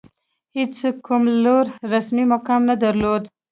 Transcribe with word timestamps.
هېڅ 0.57 0.75
کوم 1.05 1.23
لوړ 1.43 1.65
رسمي 1.93 2.25
مقام 2.33 2.61
نه 2.69 2.75
درلود. 2.83 3.23